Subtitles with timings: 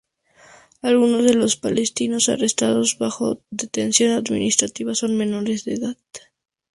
[0.81, 5.97] Algunos de los palestinos arrestados bajo detención administrativa son menores de edad.